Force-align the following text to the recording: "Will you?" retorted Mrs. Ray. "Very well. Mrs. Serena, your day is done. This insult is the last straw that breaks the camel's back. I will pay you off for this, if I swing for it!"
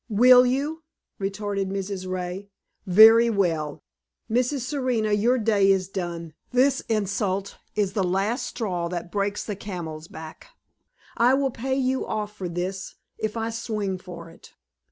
"Will 0.09 0.47
you?" 0.47 0.81
retorted 1.19 1.69
Mrs. 1.69 2.09
Ray. 2.09 2.49
"Very 2.87 3.29
well. 3.29 3.83
Mrs. 4.31 4.61
Serena, 4.61 5.13
your 5.13 5.37
day 5.37 5.71
is 5.71 5.87
done. 5.89 6.33
This 6.51 6.81
insult 6.89 7.57
is 7.75 7.93
the 7.93 8.03
last 8.03 8.47
straw 8.47 8.87
that 8.87 9.11
breaks 9.11 9.43
the 9.45 9.55
camel's 9.55 10.07
back. 10.07 10.47
I 11.17 11.35
will 11.35 11.51
pay 11.51 11.75
you 11.75 12.03
off 12.07 12.35
for 12.35 12.49
this, 12.49 12.95
if 13.19 13.37
I 13.37 13.51
swing 13.51 13.99
for 13.99 14.31
it!" 14.31 14.55